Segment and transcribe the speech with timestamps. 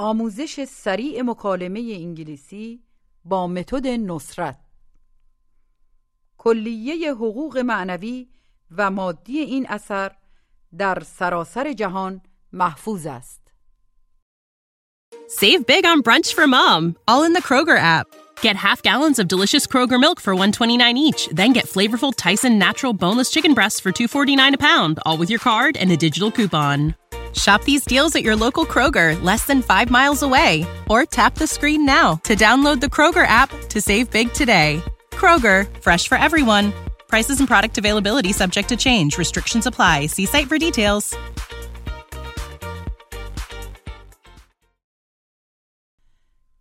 [0.00, 2.82] آموزش سریع مکالمه انگلیسی
[3.24, 4.58] با متد نصرت
[6.38, 8.28] کلیه حقوق معنوی
[8.76, 10.12] و مادی این اثر
[10.78, 12.20] در سراسر جهان
[12.52, 13.40] محفوظ است.
[15.28, 18.06] Save big on brunch for mom, all in the Kroger app.
[18.42, 22.92] Get half gallons of delicious Kroger milk for 129 each, then get flavorful Tyson natural
[22.92, 26.99] boneless chicken breasts for 249 a pound, all with your card and a digital coupon.
[27.34, 31.46] Shop these deals at your local Kroger, less than five miles away, or tap the
[31.46, 34.82] screen now to download the Kroger app to save big today.
[35.10, 36.72] Kroger, fresh for everyone.
[37.06, 39.18] Prices and product availability subject to change.
[39.18, 40.06] Restrictions apply.
[40.06, 41.16] See site for details.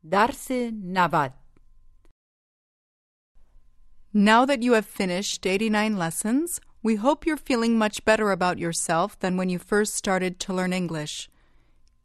[0.10, 1.34] Dars Navat.
[4.12, 9.20] Now that you have finished 89 lessons, we hope you're feeling much better about yourself
[9.20, 11.30] than when you first started to learn English.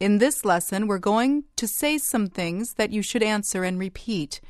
[0.00, 4.40] In this lesson, we're going to say some things that you should answer and repeat.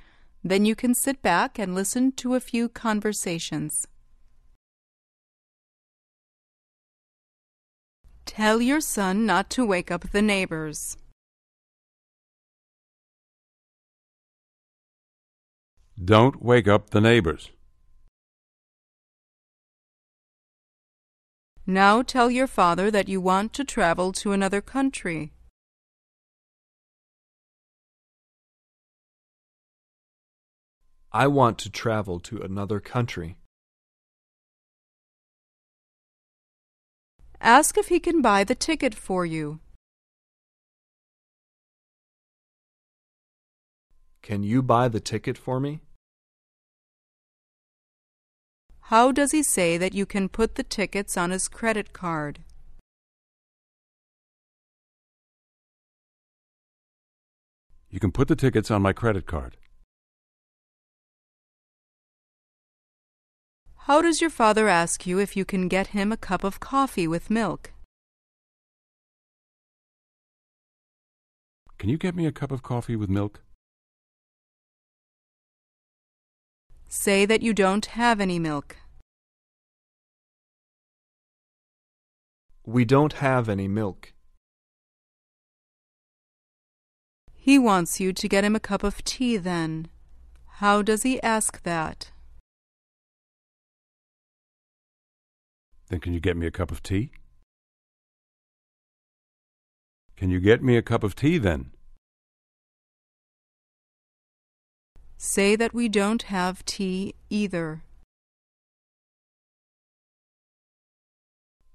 [0.42, 3.86] Then you can sit back and listen to a few conversations.
[8.24, 10.96] Tell your son not to wake up the neighbors.
[16.02, 17.50] Don't wake up the neighbors.
[21.66, 25.32] Now tell your father that you want to travel to another country.
[31.10, 33.36] I want to travel to another country.
[37.40, 39.60] Ask if he can buy the ticket for you.
[44.22, 45.80] Can you buy the ticket for me?
[48.88, 52.40] How does he say that you can put the tickets on his credit card?
[57.88, 59.56] You can put the tickets on my credit card.
[63.86, 67.08] How does your father ask you if you can get him a cup of coffee
[67.08, 67.72] with milk?
[71.78, 73.43] Can you get me a cup of coffee with milk?
[76.96, 78.76] Say that you don't have any milk.
[82.64, 84.12] We don't have any milk.
[87.34, 89.88] He wants you to get him a cup of tea then.
[90.62, 92.12] How does he ask that?
[95.88, 97.10] Then can you get me a cup of tea?
[100.16, 101.73] Can you get me a cup of tea then?
[105.26, 107.82] Say that we don't have tea either.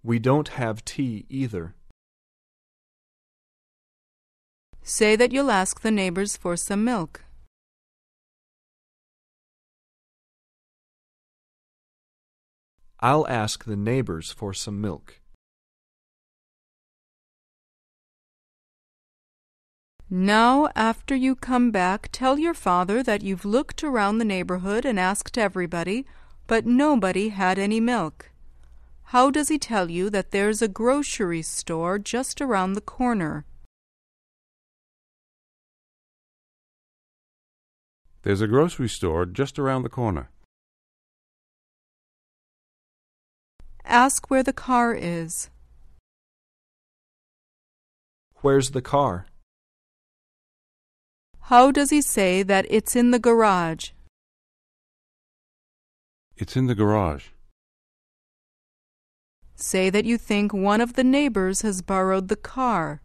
[0.03, 1.73] We don't have tea either.
[4.83, 7.23] Say that you'll ask the neighbors for some milk.
[12.99, 15.18] I'll ask the neighbors for some milk.
[20.11, 24.99] Now, after you come back, tell your father that you've looked around the neighborhood and
[24.99, 26.03] asked everybody,
[26.47, 28.31] but nobody had any milk.
[29.13, 33.45] How does he tell you that there's a grocery store just around the corner?
[38.23, 40.31] There's a grocery store just around the corner.
[43.85, 45.51] Ask where the car is.
[48.41, 49.27] Where's the car?
[51.49, 53.89] How does he say that it's in the garage?
[56.37, 57.29] It's in the garage.
[59.55, 63.01] Say that you think one of the neighbors has borrowed the car.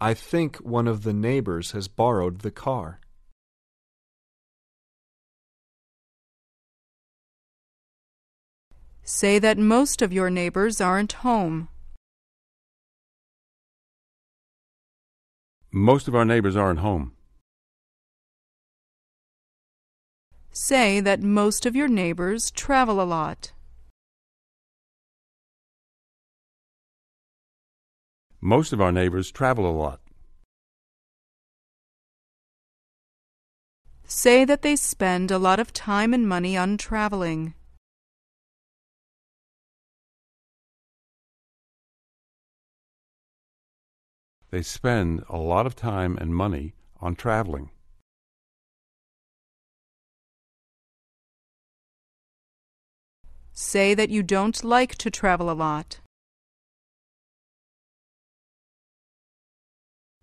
[0.00, 3.01] I think one of the neighbors has borrowed the car.
[9.04, 11.68] Say that most of your neighbors aren't home.
[15.72, 17.12] Most of our neighbors aren't home.
[20.52, 23.52] Say that most of your neighbors travel a lot.
[28.40, 30.00] Most of our neighbors travel a lot.
[34.04, 37.54] Say that they spend a lot of time and money on traveling.
[44.52, 47.70] They spend a lot of time and money on traveling.
[53.54, 56.00] Say that you don't like to travel a lot.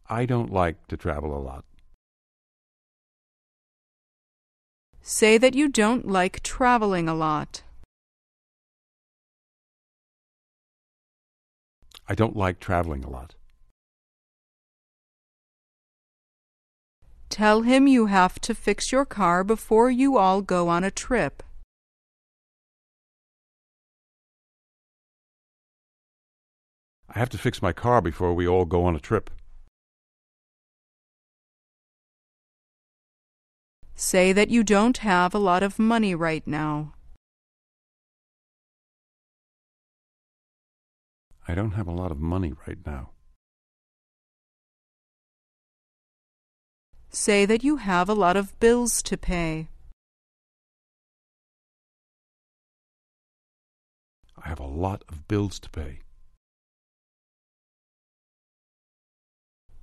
[0.08, 1.66] I don't like to travel a lot.
[5.02, 7.64] Say that you don't like traveling a lot.
[12.08, 13.34] I don't like traveling a lot.
[17.30, 21.44] Tell him you have to fix your car before you all go on a trip.
[27.08, 29.30] I have to fix my car before we all go on a trip.
[33.96, 36.94] Say that you don't have a lot of money right now.
[41.48, 43.10] I don't have a lot of money right now.
[47.12, 49.68] Say that you have a lot of bills to pay.
[54.38, 56.00] I have a lot of bills to pay.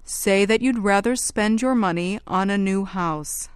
[0.05, 3.49] Say that you'd rather spend your money on a new house.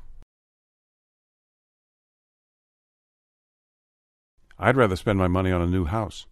[4.58, 6.26] I'd rather spend my money on a new house.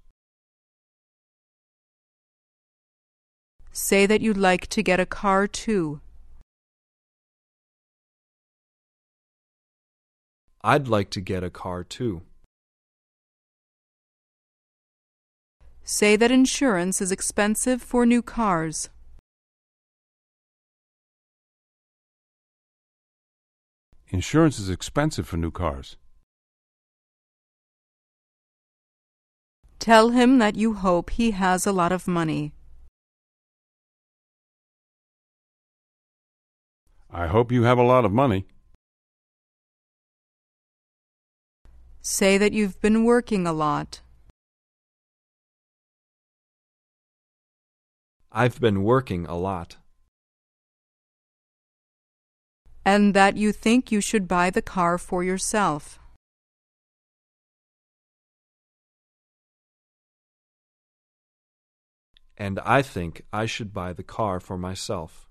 [3.73, 6.01] Say that you'd like to get a car too.
[10.63, 12.23] I'd like to get a car too.
[15.85, 18.91] Say that insurance is expensive for new cars.
[24.11, 25.97] Insurance is expensive for new cars.
[29.79, 32.53] Tell him that you hope he has a lot of money.
[37.11, 38.47] I hope you have a lot of money.
[42.01, 44.01] Say that you've been working a lot.
[48.33, 49.77] I've been working a lot.
[52.85, 55.99] And that you think you should buy the car for yourself.
[62.37, 65.28] And I think I should buy the car for myself.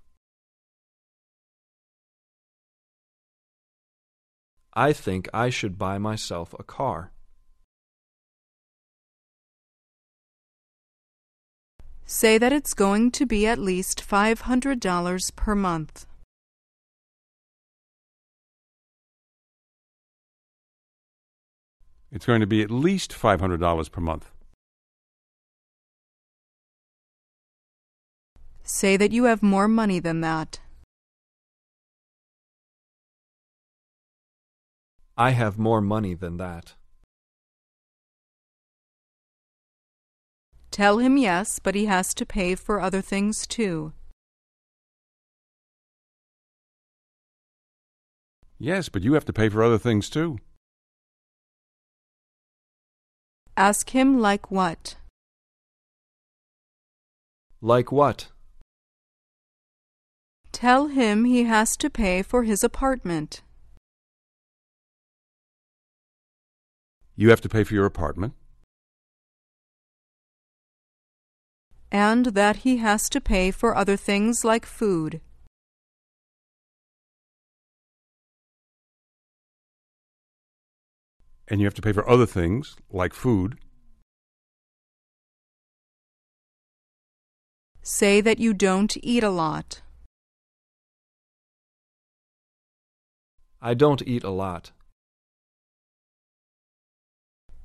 [4.78, 7.10] I think I should buy myself a car.
[12.06, 16.06] Say that it's going to be at least $500 per month.
[22.12, 24.30] It's going to be at least $500 per month.
[28.62, 30.60] Say that you have more money than that.
[35.20, 36.74] I have more money than that.
[40.70, 43.92] Tell him yes, but he has to pay for other things too.
[48.60, 50.38] Yes, but you have to pay for other things too.
[53.56, 54.98] Ask him like what?
[57.60, 58.28] Like what?
[60.52, 63.42] Tell him he has to pay for his apartment.
[67.20, 68.34] You have to pay for your apartment.
[71.90, 75.20] And that he has to pay for other things like food.
[81.48, 83.58] And you have to pay for other things like food.
[87.82, 89.82] Say that you don't eat a lot.
[93.60, 94.70] I don't eat a lot.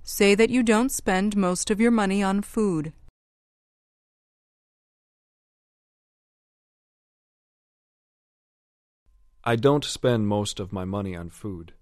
[0.05, 2.91] Say that you don't spend most of your money on food.
[9.45, 11.73] I don't spend most of my money on food.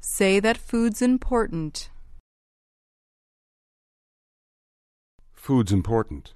[0.00, 1.88] Say that food's important.
[5.32, 6.34] Food's important.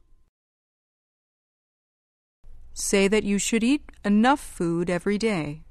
[2.72, 5.62] Say that you should eat enough food every day.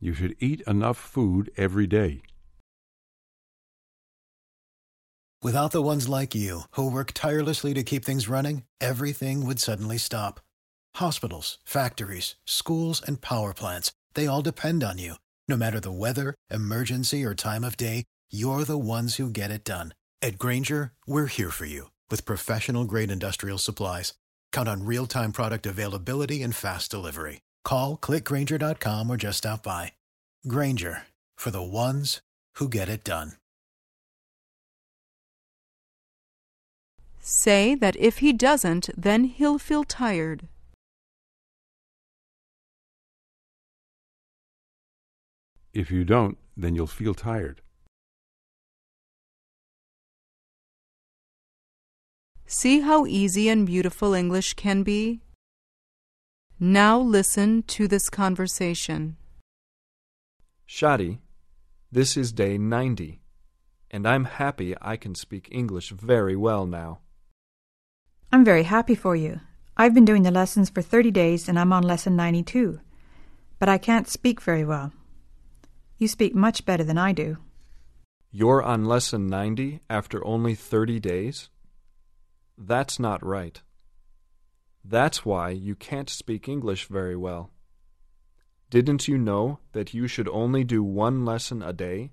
[0.00, 2.22] You should eat enough food every day.
[5.42, 9.98] Without the ones like you, who work tirelessly to keep things running, everything would suddenly
[9.98, 10.40] stop.
[10.96, 15.14] Hospitals, factories, schools, and power plants, they all depend on you.
[15.46, 19.62] No matter the weather, emergency, or time of day, you're the ones who get it
[19.62, 19.94] done.
[20.20, 24.14] At Grainger, we're here for you with professional grade industrial supplies.
[24.52, 27.42] Count on real time product availability and fast delivery.
[27.66, 29.92] Call clickgrainger.com or just stop by.
[30.46, 31.02] Grainger
[31.36, 32.20] for the ones
[32.58, 33.32] who get it done.
[37.18, 40.46] Say that if he doesn't, then he'll feel tired.
[45.74, 47.62] If you don't, then you'll feel tired.
[52.46, 55.25] See how easy and beautiful English can be?
[56.58, 59.18] Now listen to this conversation.
[60.66, 61.18] Shadi,
[61.92, 63.20] this is day 90,
[63.90, 67.00] and I'm happy I can speak English very well now.
[68.32, 69.40] I'm very happy for you.
[69.76, 72.80] I've been doing the lessons for 30 days and I'm on lesson 92.
[73.58, 74.92] But I can't speak very well.
[75.98, 77.36] You speak much better than I do.
[78.30, 81.50] You're on lesson 90 after only 30 days?
[82.56, 83.60] That's not right.
[84.88, 87.50] That's why you can't speak English very well.
[88.70, 92.12] Didn't you know that you should only do one lesson a day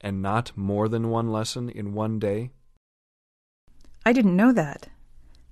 [0.00, 2.50] and not more than one lesson in one day?
[4.04, 4.88] I didn't know that.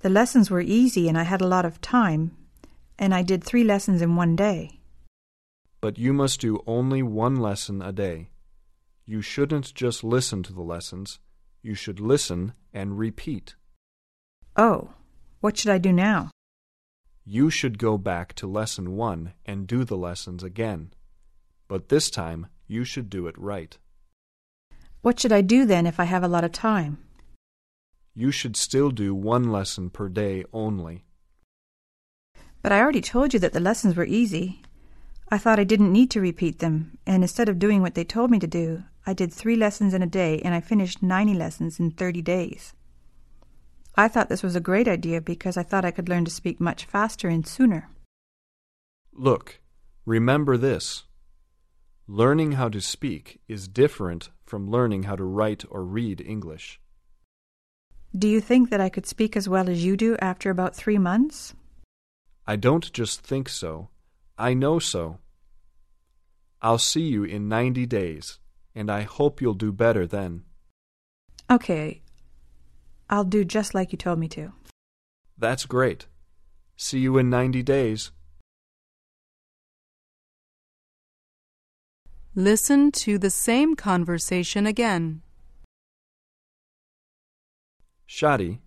[0.01, 2.37] The lessons were easy and I had a lot of time,
[2.99, 4.81] and I did three lessons in one day.
[5.81, 8.31] But you must do only one lesson a day.
[9.05, 11.21] You shouldn't just listen to the lessons,
[11.63, 13.55] you should listen and repeat.
[14.57, 14.91] Oh,
[15.41, 16.31] what should I do now?
[17.29, 20.93] You should go back to lesson one and do the lessons again.
[21.67, 23.77] But this time, you should do it right.
[25.03, 26.99] What should I do then if I have a lot of time?
[28.15, 31.05] You should still do one lesson per day only.
[32.63, 34.63] But I already told you that the lessons were easy.
[35.29, 38.31] I thought I didn't need to repeat them, and instead of doing what they told
[38.31, 41.81] me to do, I did three lessons in a day and I finished 90 lessons
[41.81, 42.73] in 30 days.
[43.97, 46.61] I thought this was a great idea because I thought I could learn to speak
[46.61, 47.89] much faster and sooner.
[49.13, 49.61] Look,
[50.05, 51.05] remember this.
[52.07, 56.79] Learning how to speak is different from learning how to write or read English.
[58.17, 60.99] Do you think that I could speak as well as you do after about three
[60.99, 61.55] months?
[62.47, 63.89] I don't just think so,
[64.39, 65.19] I know so.
[66.61, 68.39] I'll see you in 90 days,
[68.75, 70.45] and I hope you'll do better then.
[71.51, 72.03] Okay,
[73.09, 74.53] I'll do just like you told me to.
[75.39, 76.07] That's great.
[76.77, 78.11] See you in 90 days.
[82.35, 85.23] Listen to the same conversation again.
[88.09, 88.59] Shadi,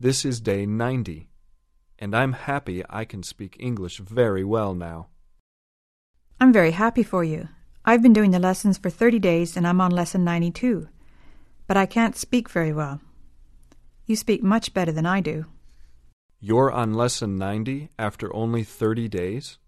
[0.00, 1.28] this is day 90,
[1.98, 5.08] and I'm happy I can speak English very well now.
[6.40, 7.48] I'm very happy for you.
[7.84, 10.88] I've been doing the lessons for 30 days and I'm on lesson 92.
[11.66, 13.00] But I can't speak very well.
[14.06, 15.46] You speak much better than I do.
[16.40, 19.58] You're on lesson 90 after only 30 days?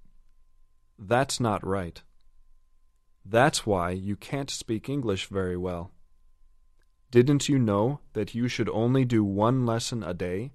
[0.99, 2.03] That's not right.
[3.25, 5.91] That's why you can't speak English very well.
[7.11, 10.53] Didn't you know that you should only do one lesson a day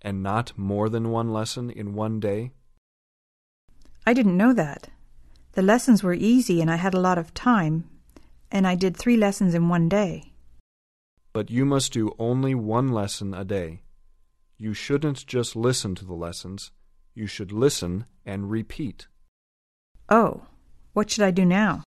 [0.00, 2.52] and not more than one lesson in one day?
[4.06, 4.88] I didn't know that.
[5.52, 7.84] The lessons were easy and I had a lot of time,
[8.50, 10.27] and I did three lessons in one day.
[11.38, 13.82] But you must do only one lesson a day.
[14.56, 16.72] You shouldn't just listen to the lessons,
[17.14, 19.06] you should listen and repeat.
[20.08, 20.46] Oh,
[20.94, 21.84] what should I do now?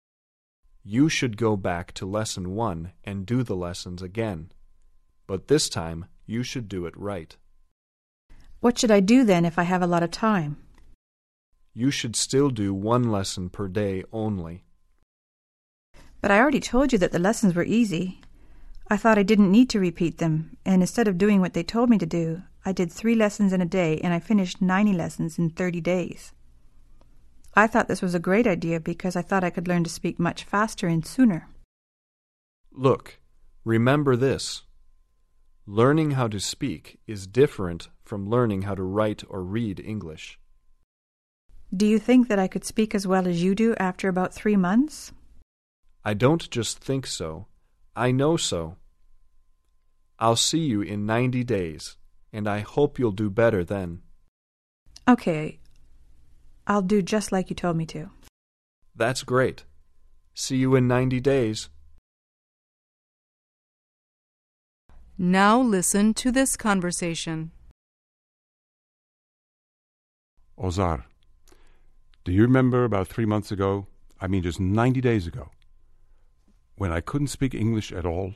[0.83, 4.51] You should go back to lesson one and do the lessons again.
[5.27, 7.37] But this time, you should do it right.
[8.61, 10.57] What should I do then if I have a lot of time?
[11.75, 14.65] You should still do one lesson per day only.
[16.23, 18.23] But I already told you that the lessons were easy.
[18.89, 21.89] I thought I didn't need to repeat them, and instead of doing what they told
[21.89, 25.39] me to do, I did three lessons in a day and I finished 90 lessons
[25.39, 26.33] in 30 days.
[27.55, 30.19] I thought this was a great idea because I thought I could learn to speak
[30.19, 31.49] much faster and sooner.
[32.73, 33.19] Look,
[33.65, 34.63] remember this.
[35.67, 40.39] Learning how to speak is different from learning how to write or read English.
[41.75, 44.57] Do you think that I could speak as well as you do after about three
[44.57, 45.13] months?
[46.05, 47.47] I don't just think so,
[47.97, 48.77] I know so.
[50.19, 51.97] I'll see you in 90 days,
[52.33, 54.03] and I hope you'll do better then.
[55.07, 55.61] Okay,
[56.67, 58.11] I'll do just like you told me to.
[58.97, 59.65] That's great.
[60.35, 61.69] See you in 90 days.
[65.17, 67.53] Now listen to this conversation.
[70.59, 71.05] Ozar,
[72.25, 73.87] do you remember about three months ago,
[74.21, 75.51] I mean just 90 days ago,
[76.77, 78.35] when I couldn't speak English at all?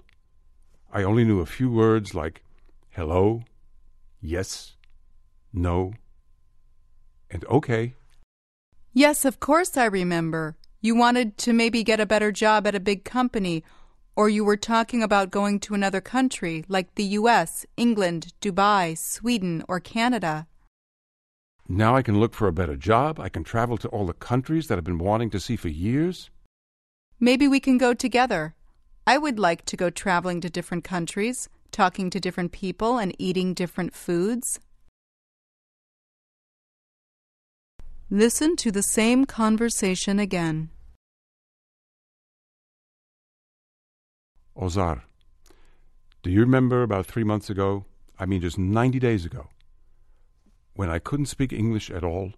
[0.93, 2.43] I only knew a few words like
[2.91, 3.43] hello,
[4.21, 4.77] yes,
[5.53, 5.93] no,
[7.31, 7.95] and okay.
[8.93, 10.57] Yes, of course I remember.
[10.81, 13.65] You wanted to maybe get a better job at a big company,
[14.17, 19.63] or you were talking about going to another country like the US, England, Dubai, Sweden,
[19.69, 20.47] or Canada.
[21.69, 23.21] Now I can look for a better job.
[23.21, 26.31] I can travel to all the countries that I've been wanting to see for years.
[27.21, 28.55] Maybe we can go together.
[29.05, 33.55] I would like to go traveling to different countries, talking to different people, and eating
[33.55, 34.61] different foods.
[38.09, 40.71] Listen to the same conversation again.
[44.57, 45.03] Ozar,
[46.23, 47.85] do you remember about three months ago?
[48.19, 49.49] I mean, just 90 days ago,
[50.75, 52.33] when I couldn't speak English at all?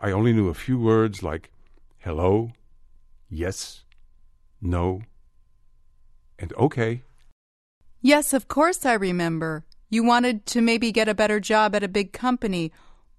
[0.00, 1.50] I only knew a few words like
[1.98, 2.52] hello,
[3.30, 3.81] yes,
[4.62, 5.02] no,
[6.38, 7.02] and okay.
[8.00, 9.64] Yes, of course I remember.
[9.90, 12.72] You wanted to maybe get a better job at a big company,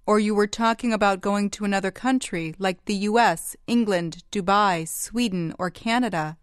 [0.06, 5.54] or you were talking about going to another country like the US, England, Dubai, Sweden,
[5.58, 6.36] or Canada.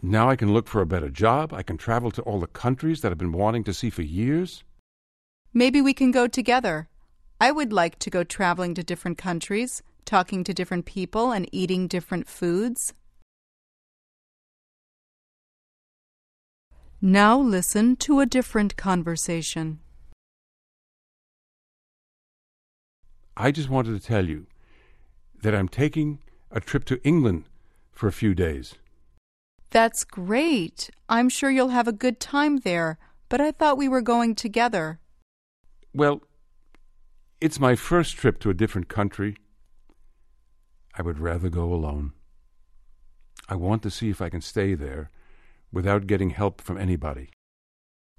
[0.00, 1.52] Now I can look for a better job.
[1.52, 4.62] I can travel to all the countries that I've been wanting to see for years.
[5.52, 6.88] Maybe we can go together.
[7.40, 11.88] I would like to go traveling to different countries, talking to different people, and eating
[11.88, 12.94] different foods.
[17.00, 19.78] Now listen to a different conversation.
[23.36, 24.46] I just wanted to tell you
[25.42, 26.18] that I'm taking
[26.50, 27.44] a trip to England
[27.92, 28.74] for a few days.
[29.70, 30.90] That's great.
[31.08, 34.98] I'm sure you'll have a good time there, but I thought we were going together.
[35.94, 36.22] Well,
[37.40, 39.36] it's my first trip to a different country.
[40.96, 42.12] I would rather go alone.
[43.48, 45.12] I want to see if I can stay there
[45.72, 47.30] without getting help from anybody.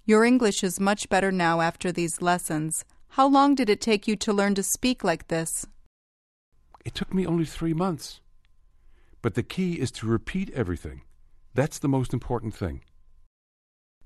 [0.06, 2.86] Your English is much better now after these lessons.
[3.10, 5.66] How long did it take you to learn to speak like this?
[6.85, 8.22] It took me only three months.
[9.22, 11.01] But the key is to repeat everything.
[11.53, 12.81] That's the most important thing.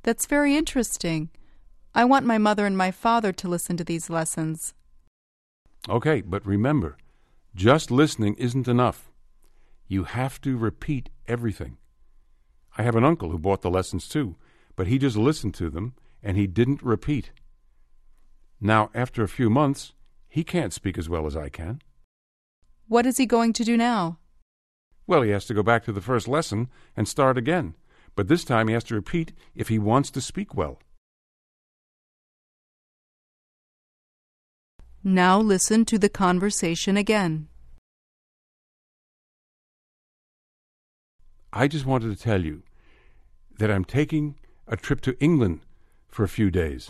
[0.02, 1.30] That's very interesting.
[1.96, 4.74] I want my mother and my father to listen to these lessons.
[5.88, 6.98] Okay, but remember,
[7.56, 9.12] just listening isn't enough.
[9.88, 11.78] You have to repeat everything.
[12.78, 14.36] I have an uncle who bought the lessons too,
[14.76, 17.32] but he just listened to them and he didn't repeat.
[18.60, 19.94] Now, after a few months,
[20.28, 21.82] he can't speak as well as I can.
[22.88, 24.18] What is he going to do now?
[25.06, 27.76] Well, he has to go back to the first lesson and start again,
[28.16, 30.80] but this time he has to repeat if he wants to speak well.
[35.04, 37.50] Now listen to the conversation again.
[41.56, 42.64] I just wanted to tell you
[43.60, 44.36] that I'm taking
[44.68, 45.60] a trip to England
[46.08, 46.90] for a few days.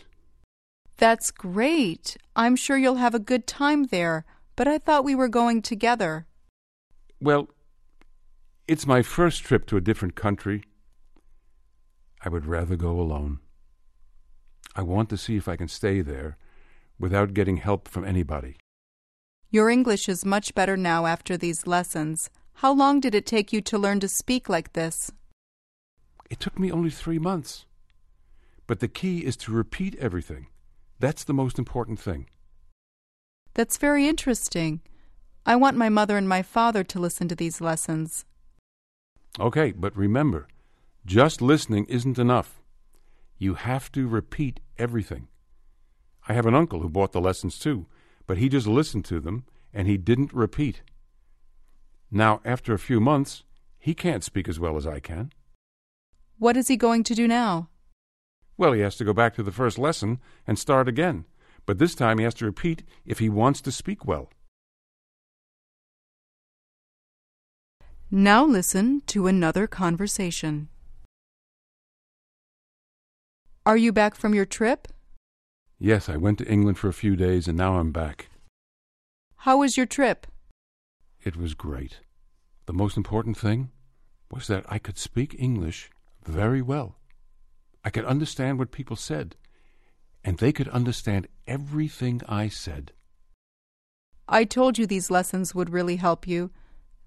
[0.96, 2.16] That's great.
[2.34, 4.24] I'm sure you'll have a good time there,
[4.56, 6.28] but I thought we were going together.
[7.20, 7.50] Well,
[8.66, 10.64] it's my first trip to a different country.
[12.24, 13.40] I would rather go alone.
[14.78, 16.38] I want to see if I can stay there
[16.98, 18.56] without getting help from anybody.
[19.50, 22.30] Your English is much better now after these lessons.
[22.56, 25.12] How long did it take you to learn to speak like this?
[26.30, 27.66] It took me only three months.
[28.68, 30.48] But the key is to repeat everything.
[31.00, 32.28] That's the most important thing.
[33.54, 34.82] That's very interesting.
[35.46, 38.26] I want my mother and my father to listen to these lessons.
[39.40, 40.48] Okay, but remember,
[41.06, 42.62] just listening isn't enough.
[43.38, 45.28] You have to repeat everything.
[46.28, 47.88] I have an uncle who bought the lessons too,
[48.26, 50.82] but he just listened to them and he didn't repeat.
[52.16, 53.44] Now, after a few months,
[53.80, 55.32] he can't speak as well as I can.
[56.38, 57.70] What is he going to do now?
[58.56, 61.26] Well, he has to go back to the first lesson and start again,
[61.66, 64.30] but this time he has to repeat if he wants to speak well.
[68.12, 70.70] Now listen to another conversation.
[73.66, 74.88] Are you back from your trip?
[75.80, 78.30] Yes, I went to England for a few days and now I'm back.
[79.38, 80.28] How was your trip?
[81.26, 82.02] It was great.
[82.66, 83.72] The most important thing
[84.30, 85.90] was that I could speak English
[86.26, 86.98] very well.
[87.86, 89.36] I could understand what people said,
[90.24, 92.92] and they could understand everything I said.
[94.28, 96.52] I told you these lessons would really help you.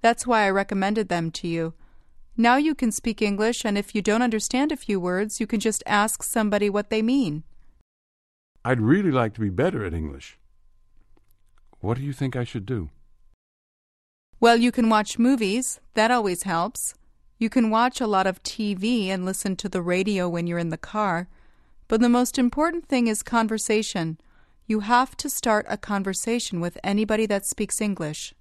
[0.00, 1.74] That's why I recommended them to you.
[2.38, 5.60] Now you can speak English, and if you don't understand a few words, you can
[5.60, 7.44] just ask somebody what they mean.
[8.64, 10.38] I'd really like to be better at English.
[11.80, 12.90] What do you think I should do?
[14.46, 15.80] Well, you can watch movies.
[15.94, 16.94] That always helps.
[17.36, 20.68] You can watch a lot of TV and listen to the radio when you're in
[20.68, 21.26] the car.
[21.88, 24.20] But the most important thing is conversation.
[24.68, 28.34] You have to start a conversation with anybody that speaks English.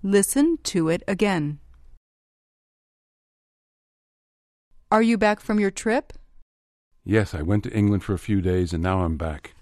[0.00, 1.58] Listen to it again.
[4.92, 6.12] Are you back from your trip?
[7.04, 9.56] Yes, I went to England for a few days and now I'm back.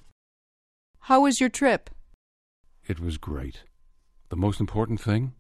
[1.09, 1.89] How was your trip?
[2.91, 3.63] It was great.
[4.31, 5.35] The most important thing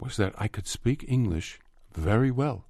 [0.00, 1.60] was that I could speak English
[1.92, 2.64] very well.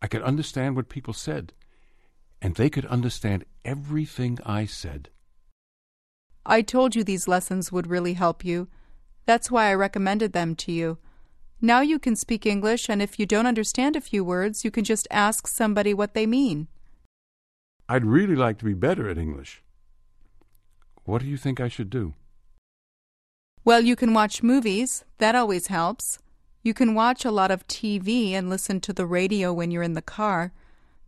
[0.00, 1.52] I could understand what people said,
[2.40, 5.10] and they could understand everything I said.
[6.46, 8.68] I told you these lessons would really help you.
[9.26, 10.96] That's why I recommended them to you.
[11.60, 14.84] Now you can speak English, and if you don't understand a few words, you can
[14.84, 16.68] just ask somebody what they mean.
[17.90, 19.62] I'd really like to be better at English.
[21.04, 22.14] What do you think I should do?
[23.66, 25.04] Well, you can watch movies.
[25.18, 26.18] That always helps.
[26.62, 29.94] You can watch a lot of TV and listen to the radio when you're in
[29.94, 30.52] the car.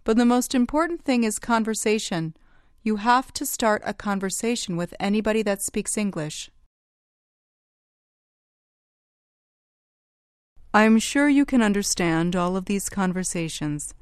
[0.04, 2.34] But the most important thing is conversation.
[2.82, 6.50] You have to start a conversation with anybody that speaks English.
[10.72, 13.92] I am sure you can understand all of these conversations.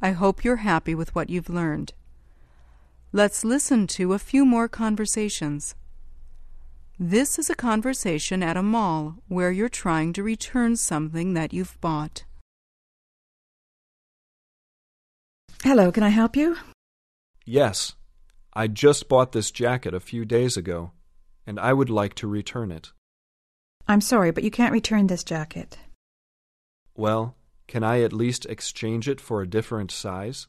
[0.00, 1.92] I hope you're happy with what you've learned.
[3.12, 5.76] Let's listen to a few more conversations.
[7.04, 11.76] This is a conversation at a mall where you're trying to return something that you've
[11.80, 12.22] bought.
[15.64, 16.58] Hello, can I help you?
[17.44, 17.96] Yes,
[18.52, 20.92] I just bought this jacket a few days ago,
[21.44, 22.92] and I would like to return it.
[23.88, 25.78] I'm sorry, but you can't return this jacket.
[26.94, 27.34] Well,
[27.66, 30.46] can I at least exchange it for a different size?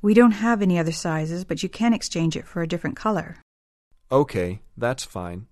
[0.00, 3.38] We don't have any other sizes, but you can exchange it for a different color.
[4.12, 5.48] Okay, that's fine.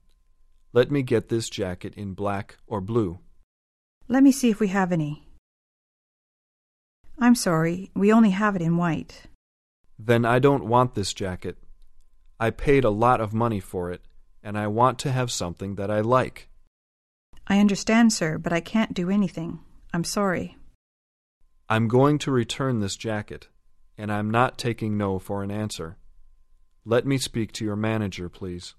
[0.74, 3.20] Let me get this jacket in black or blue.
[4.08, 5.24] Let me see if we have any.
[7.16, 9.28] I'm sorry, we only have it in white.
[10.00, 11.58] Then I don't want this jacket.
[12.40, 14.02] I paid a lot of money for it,
[14.42, 16.48] and I want to have something that I like.
[17.46, 19.60] I understand, sir, but I can't do anything.
[19.92, 20.56] I'm sorry.
[21.68, 23.46] I'm going to return this jacket,
[23.96, 25.98] and I'm not taking no for an answer.
[26.84, 28.74] Let me speak to your manager, please.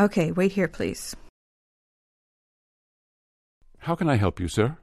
[0.00, 1.14] Okay, wait here, please.
[3.78, 4.76] How can I help you, sir?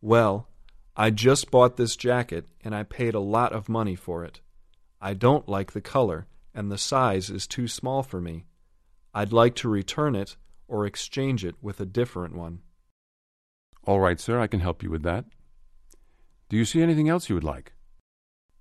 [0.00, 0.48] Well,
[0.96, 4.40] I just bought this jacket, and I paid a lot of money for it.
[5.00, 8.46] I don't like the color, and the size is too small for me.
[9.14, 10.36] I'd like to return it
[10.68, 12.60] or exchange it with a different one.
[13.84, 15.24] All right, sir, I can help you with that.
[16.48, 17.72] Do you see anything else you would like?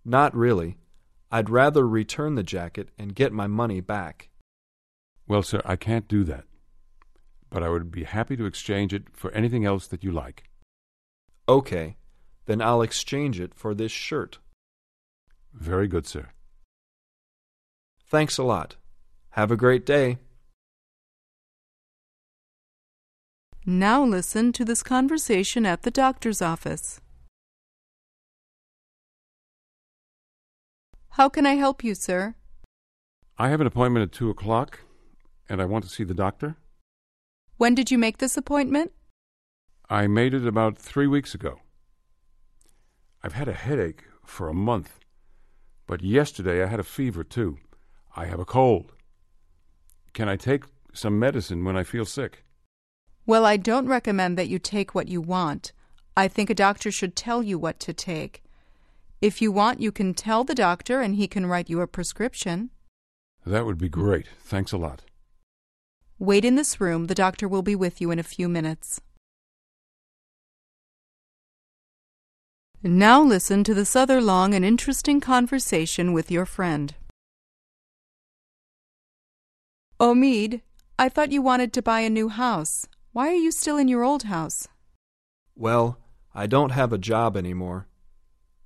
[0.05, 0.77] Not really.
[1.31, 4.28] I'd rather return the jacket and get my money back.
[5.29, 6.45] Well, sir, I can't do that.
[7.51, 10.49] But I would be happy to exchange it for anything else that you like.
[11.47, 11.97] Okay,
[12.47, 14.39] then I'll exchange it for this shirt.
[15.53, 16.29] Very good, sir.
[18.07, 18.75] Thanks a lot.
[19.31, 20.17] Have a great day.
[23.65, 27.01] Now listen to this conversation at the doctor's office.
[31.09, 32.33] How can I help you, sir?
[33.37, 34.79] I have an appointment at two o'clock,
[35.49, 36.55] and I want to see the doctor.
[37.57, 38.93] When did you make this appointment?
[39.89, 41.59] I made it about three weeks ago.
[43.23, 44.99] I've had a headache for a month,
[45.87, 47.57] but yesterday I had a fever too.
[48.15, 48.93] I have a cold.
[50.13, 52.43] Can I take some medicine when I feel sick?
[53.25, 55.73] Well, I don't recommend that you take what you want.
[56.15, 58.43] I think a doctor should tell you what to take.
[59.21, 62.69] If you want, you can tell the doctor and he can write you a prescription.
[63.45, 64.27] That would be great.
[64.41, 65.03] Thanks a lot.
[66.19, 67.07] Wait in this room.
[67.07, 68.99] The doctor will be with you in a few minutes.
[72.83, 76.93] Now listen to this other long and interesting conversation with your friend.
[79.99, 80.61] Omid,
[80.97, 82.85] I thought you wanted to buy a new house.
[83.13, 84.67] Why are you still in your old house?
[85.55, 85.97] Well,
[86.35, 87.87] I don't have a job anymore.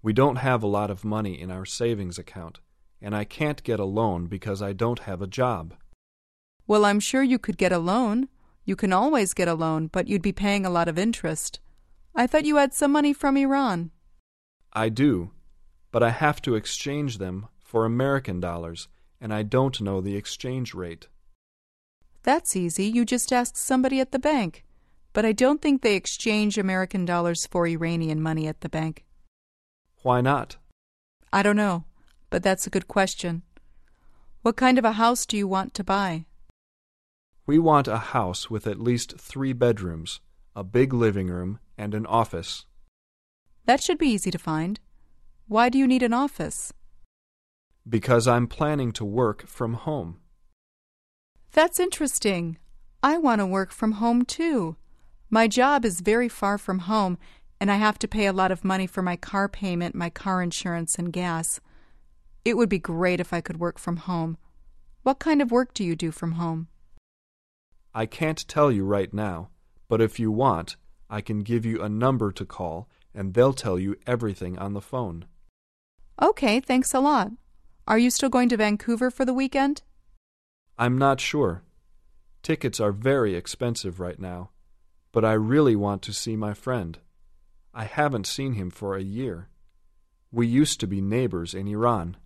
[0.01, 2.59] We don't have a lot of money in our savings account,
[3.01, 5.75] and I can't get a loan because I don't have a job.
[6.67, 8.29] Well, I'm sure you could get a loan.
[8.65, 11.59] You can always get a loan, but you'd be paying a lot of interest.
[12.15, 13.91] I thought you had some money from Iran.
[14.71, 15.31] I do,
[15.91, 18.87] but I have to exchange them for American dollars,
[19.19, 21.07] and I don't know the exchange rate.
[22.23, 22.85] That's easy.
[22.85, 24.63] You just ask somebody at the bank.
[25.11, 29.05] But I don't think they exchange American dollars for Iranian money at the bank.
[30.01, 30.57] Why not?
[31.31, 31.85] I don't know,
[32.29, 33.43] but that's a good question.
[34.41, 36.25] What kind of a house do you want to buy?
[37.45, 40.21] We want a house with at least three bedrooms,
[40.55, 42.65] a big living room, and an office.
[43.65, 44.79] That should be easy to find.
[45.49, 46.71] Why do you need an office?
[47.87, 50.21] Because I'm planning to work from home.
[51.51, 52.57] That's interesting.
[53.03, 54.77] I want to work from home too.
[55.29, 57.17] My job is very far from home,
[57.59, 60.41] and I have to pay a lot of money for my car payment, my car
[60.41, 61.59] insurance, and gas.
[62.45, 64.37] It would be great if I could work from home.
[65.01, 66.69] What kind of work do you do from home?
[67.95, 69.49] I can't tell you right now,
[69.87, 70.77] but if you want,
[71.09, 74.81] I can give you a number to call and they'll tell you everything on the
[74.81, 75.25] phone.
[76.21, 77.31] Okay, thanks a lot.
[77.87, 79.83] Are you still going to Vancouver for the weekend?
[80.77, 81.63] I'm not sure.
[82.41, 84.49] Tickets are very expensive right now,
[85.11, 86.97] but I really want to see my friend.
[87.73, 89.49] I haven't seen him for a year.
[90.31, 92.17] We used to be neighbors in Iran.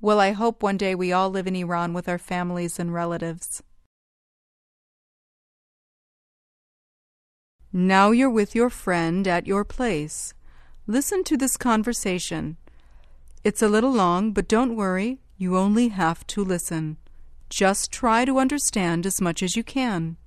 [0.00, 3.62] Well, I hope one day we all live in Iran with our families and relatives.
[7.76, 10.32] Now you're with your friend at your place.
[10.86, 12.56] Listen to this conversation.
[13.42, 16.98] It's a little long, but don't worry, you only have to listen.
[17.50, 20.18] Just try to understand as much as you can.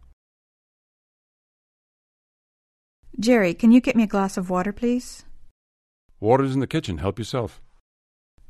[3.17, 5.23] Jerry, can you get me a glass of water, please?
[6.19, 6.97] Water's in the kitchen.
[6.97, 7.61] Help yourself.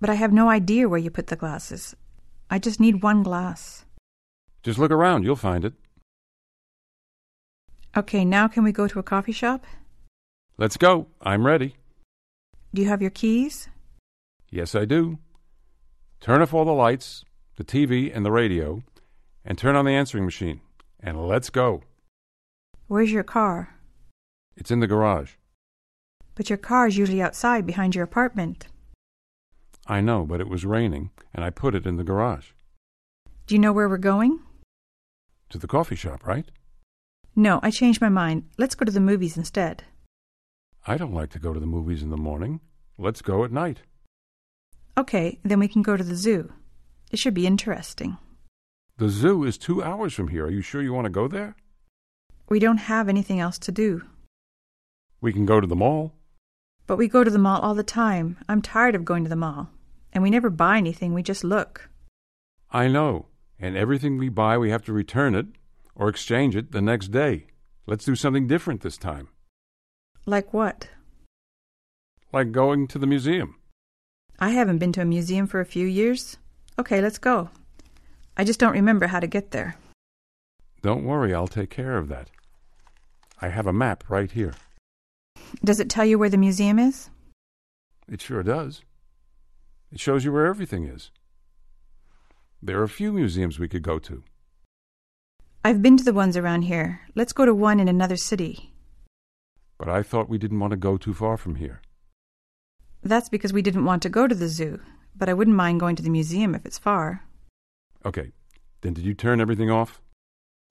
[0.02, 1.96] But I have no idea where you put the glasses.
[2.50, 3.86] I just need one glass.
[4.64, 5.24] Just look around.
[5.24, 5.74] You'll find it.
[7.96, 9.66] Okay, now can we go to a coffee shop?
[10.58, 11.08] Let's go.
[11.22, 11.76] I'm ready.
[12.74, 13.70] Do you have your keys?
[14.50, 15.20] Yes, I do.
[16.20, 17.24] Turn off all the lights,
[17.56, 18.84] the TV, and the radio,
[19.46, 20.62] and turn on the answering machine.
[21.00, 21.84] And let's go.
[22.88, 23.76] Where's your car?
[24.56, 25.34] It's in the garage.
[26.36, 28.68] But your car is usually outside behind your apartment.
[29.86, 32.48] I know, but it was raining, and I put it in the garage.
[33.46, 34.40] Do you know where we're going?
[35.50, 36.46] To the coffee shop, right?
[37.40, 38.46] No, I changed my mind.
[38.58, 39.84] Let's go to the movies instead.
[40.88, 42.62] I don't like to go to the movies in the morning.
[42.98, 43.84] Let's go at night.
[44.98, 46.52] Okay, then we can go to the zoo.
[47.12, 48.18] It should be interesting.
[48.98, 50.46] The zoo is two hours from here.
[50.48, 51.56] Are you sure you want to go there?
[52.50, 54.02] We don't have anything else to do.
[55.22, 56.14] We can go to the mall.
[56.88, 58.38] But we go to the mall all the time.
[58.50, 59.70] I'm tired of going to the mall.
[60.12, 61.88] And we never buy anything, we just look.
[62.72, 63.28] I know.
[63.60, 65.46] And everything we buy, we have to return it
[65.98, 67.48] or exchange it the next day.
[67.88, 69.28] Let's do something different this time.
[70.26, 70.88] Like what?
[72.32, 73.56] Like going to the museum.
[74.40, 76.38] I haven't been to a museum for a few years.
[76.78, 77.50] Okay, let's go.
[78.38, 79.76] I just don't remember how to get there.
[80.84, 82.30] Don't worry, I'll take care of that.
[83.42, 84.54] I have a map right here.
[85.64, 87.10] Does it tell you where the museum is?
[88.08, 88.82] It sure does.
[89.92, 91.10] It shows you where everything is.
[92.62, 94.24] There are a few museums we could go to.
[95.68, 97.02] I've been to the ones around here.
[97.14, 98.72] Let's go to one in another city.
[99.78, 101.82] But I thought we didn't want to go too far from here.
[103.04, 104.80] That's because we didn't want to go to the zoo,
[105.14, 107.26] but I wouldn't mind going to the museum if it's far.
[108.06, 108.32] Okay,
[108.80, 110.00] then did you turn everything off?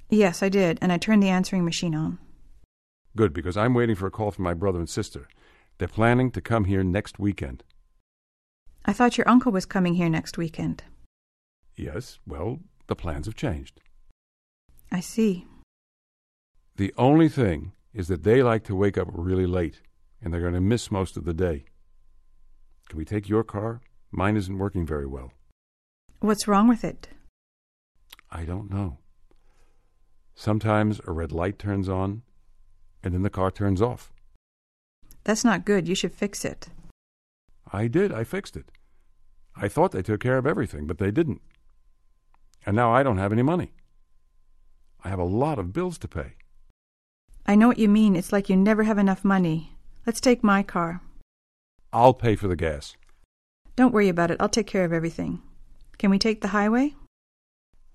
[0.08, 2.18] Yes, I did, and I turned the answering machine on.
[3.14, 5.28] Good, because I'm waiting for a call from my brother and sister.
[5.76, 7.64] They're planning to come here next weekend.
[8.86, 10.84] I thought your uncle was coming here next weekend.
[11.76, 13.82] Yes, well, the plans have changed.
[14.90, 15.46] I see.
[16.76, 19.80] The only thing is that they like to wake up really late,
[20.20, 21.64] and they're going to miss most of the day.
[22.88, 23.80] Can we take your car?
[24.10, 25.32] Mine isn't working very well.
[26.20, 27.08] What's wrong with it?
[28.30, 28.98] I don't know.
[30.34, 32.22] Sometimes a red light turns on,
[33.02, 34.12] and then the car turns off.
[35.24, 35.88] That's not good.
[35.88, 36.68] You should fix it.
[37.72, 38.12] I did.
[38.12, 38.70] I fixed it.
[39.56, 41.40] I thought they took care of everything, but they didn't.
[42.64, 43.72] And now I don't have any money.
[45.06, 46.32] I have a lot of bills to pay.
[47.46, 48.16] I know what you mean.
[48.16, 49.76] It's like you never have enough money.
[50.04, 51.00] Let's take my car.
[51.92, 52.96] I'll pay for the gas.
[53.76, 54.38] Don't worry about it.
[54.40, 55.42] I'll take care of everything.
[55.96, 56.96] Can we take the highway?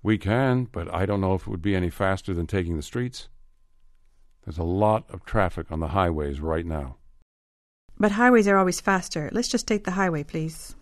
[0.02, 2.82] We can, but I don't know if it would be any faster than taking the
[2.82, 3.28] streets.
[4.44, 6.96] There's a lot of traffic on the highways right now.
[7.98, 9.28] But highways are always faster.
[9.32, 10.74] Let's just take the highway, please.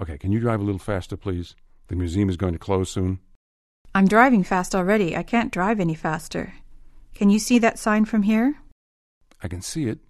[0.00, 1.54] Okay, can you drive a little faster, please?
[1.88, 3.20] The museum is going to close soon.
[3.96, 5.16] I'm driving fast already.
[5.16, 6.54] I can't drive any faster.
[7.14, 8.56] Can you see that sign from here?
[9.40, 10.00] I can see it,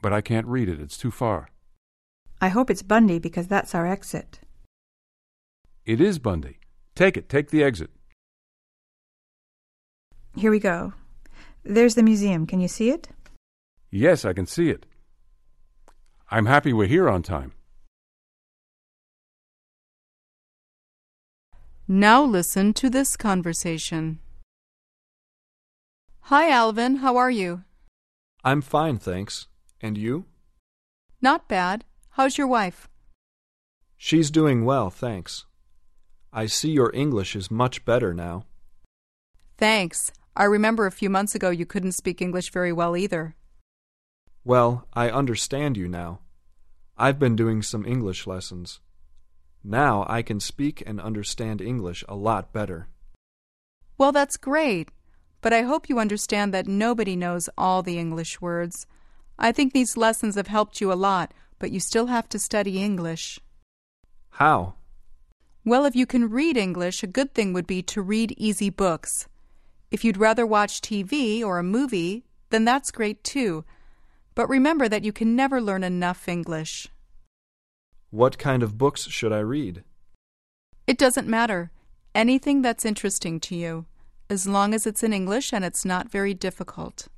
[0.00, 0.80] but I can't read it.
[0.80, 1.50] It's too far.
[2.40, 4.40] I hope it's Bundy because that's our exit.
[5.84, 6.58] It is Bundy.
[6.94, 7.28] Take it.
[7.28, 7.90] Take the exit.
[10.34, 10.94] Here we go.
[11.64, 12.46] There's the museum.
[12.46, 13.08] Can you see it?
[13.90, 14.86] Yes, I can see it.
[16.30, 17.52] I'm happy we're here on time.
[21.90, 24.18] Now listen to this conversation.
[26.20, 26.96] Hi, Alvin.
[26.96, 27.64] How are you?
[28.44, 29.46] I'm fine, thanks.
[29.80, 30.26] And you?
[31.22, 31.86] Not bad.
[32.10, 32.90] How's your wife?
[33.96, 35.46] She's doing well, thanks.
[36.30, 38.44] I see your English is much better now.
[39.56, 40.12] Thanks.
[40.36, 43.34] I remember a few months ago you couldn't speak English very well either.
[44.44, 46.20] Well, I understand you now.
[46.98, 48.80] I've been doing some English lessons.
[49.64, 52.88] Now I can speak and understand English a lot better.
[53.96, 54.90] Well, that's great.
[55.40, 58.86] But I hope you understand that nobody knows all the English words.
[59.38, 62.82] I think these lessons have helped you a lot, but you still have to study
[62.82, 63.38] English.
[64.30, 64.74] How?
[65.64, 69.28] Well, if you can read English, a good thing would be to read easy books.
[69.90, 73.64] If you'd rather watch TV or a movie, then that's great too.
[74.34, 76.88] But remember that you can never learn enough English.
[78.10, 79.84] What kind of books should I read?
[80.86, 81.70] It doesn't matter.
[82.14, 83.84] Anything that's interesting to you,
[84.30, 87.08] as long as it's in English and it's not very difficult.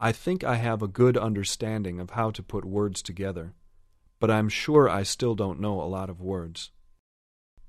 [0.00, 3.54] I think I have a good understanding of how to put words together,
[4.18, 6.72] but I'm sure I still don't know a lot of words.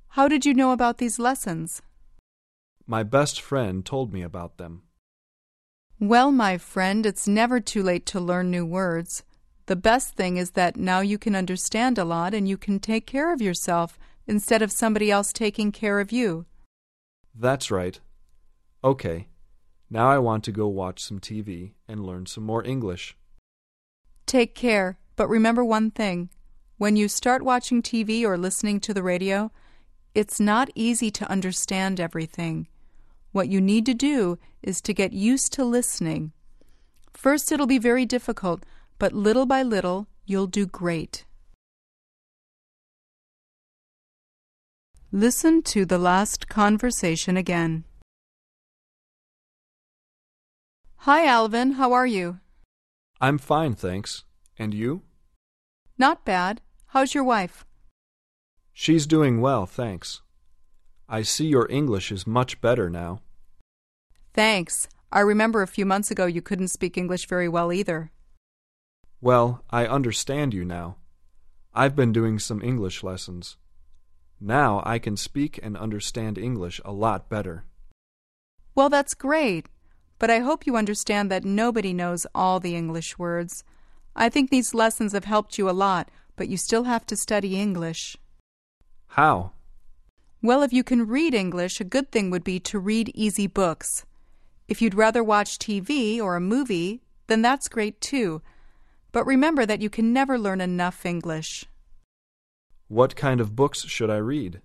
[0.09, 1.83] How did you know about these lessons?
[2.87, 4.81] My best friend told me about them.
[5.99, 9.23] Well, my friend, it's never too late to learn new words.
[9.67, 13.07] The best thing is that now you can understand a lot and you can take
[13.07, 13.97] care of yourself
[14.27, 16.45] instead of somebody else taking care of you.
[17.33, 17.99] That's right.
[18.83, 19.27] Okay,
[19.89, 23.17] now I want to go watch some TV and learn some more English.
[24.25, 26.29] Take care, but remember one thing.
[26.77, 29.51] When you start watching TV or listening to the radio,
[30.13, 32.67] it's not easy to understand everything.
[33.31, 36.31] What you need to do is to get used to listening.
[37.13, 38.63] First, it'll be very difficult,
[38.97, 41.25] but little by little, you'll do great.
[45.11, 47.85] Listen to the last conversation again.
[50.97, 51.73] Hi, Alvin.
[51.73, 52.39] How are you?
[53.21, 54.23] I'm fine, thanks.
[54.57, 55.03] And you?
[55.97, 56.61] Not bad.
[56.87, 57.63] How's your wife?
[58.73, 60.21] She's doing well, thanks.
[61.07, 63.21] I see your English is much better now.
[64.33, 64.89] Thanks.
[65.11, 68.11] I remember a few months ago you couldn't speak English very well either.
[69.25, 70.97] Well, I understand you now.
[71.73, 73.57] I've been doing some English lessons.
[74.39, 77.65] Now I can speak and understand English a lot better.
[78.75, 79.67] Well, that's great.
[80.19, 83.63] But I hope you understand that nobody knows all the English words.
[84.15, 87.59] I think these lessons have helped you a lot, but you still have to study
[87.59, 88.17] English.
[89.07, 89.53] How?
[90.43, 94.05] Well, if you can read English, a good thing would be to read easy books.
[94.67, 98.43] If you'd rather watch TV or a movie, then that's great too.
[99.15, 101.63] But remember that you can never learn enough English.
[102.89, 104.59] What kind of books should I read?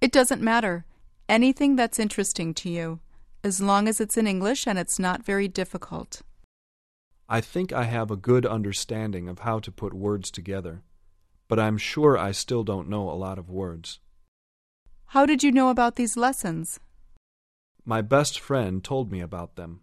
[0.00, 0.86] It doesn't matter.
[1.28, 3.00] Anything that's interesting to you,
[3.44, 6.22] as long as it's in English and it's not very difficult.
[7.28, 10.82] I think I have a good understanding of how to put words together,
[11.46, 14.00] but I'm sure I still don't know a lot of words.
[15.08, 16.80] How did you know about these lessons?
[17.84, 19.82] My best friend told me about them.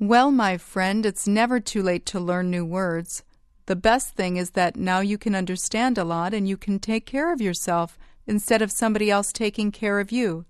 [0.00, 3.22] Well, my friend, it's never too late to learn new words.
[3.66, 7.06] The best thing is that now you can understand a lot and you can take
[7.06, 10.46] care of yourself instead of somebody else taking care of you.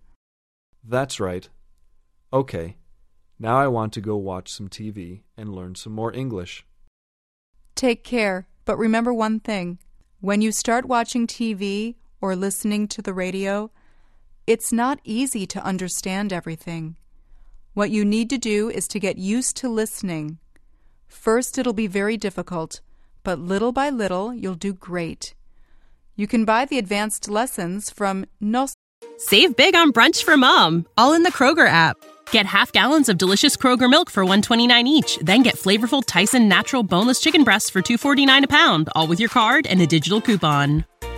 [0.83, 1.49] That's right.
[2.33, 2.77] Okay,
[3.39, 6.65] now I want to go watch some TV and learn some more English.
[7.75, 9.79] Take care, but remember one thing.
[10.21, 13.71] When you start watching TV or listening to the radio,
[14.47, 16.97] it's not easy to understand everything.
[17.75, 20.39] What you need to do is to get used to listening.
[21.09, 22.81] First, it'll be very difficult,
[23.25, 25.35] but little by little, you'll do great.
[26.15, 28.75] You can buy the advanced lessons from Nos.
[29.19, 31.97] Save big on brunch for mom, all in the Kroger app.
[32.31, 36.85] Get half gallons of delicious Kroger milk for 129 each, then get flavorful Tyson natural
[36.85, 40.85] boneless chicken breasts for 249 a pound, all with your card and a digital coupon.